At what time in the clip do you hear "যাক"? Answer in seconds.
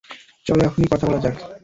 1.23-1.35